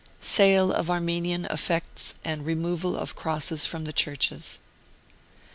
[0.19, 4.59] SALE OF ARMENIAN EFFECTS, AND REMOVAL OF CROSSES FROM THE CHURCHES.